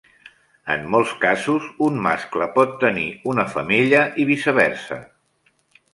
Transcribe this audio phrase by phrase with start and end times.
[0.75, 4.99] En molts casos, un mascle pot tenir una femella i viceversa.